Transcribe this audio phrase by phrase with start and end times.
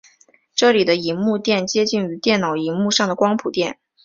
[0.55, 3.75] 这里的萤幕靛接近于电脑萤幕上的光谱靛。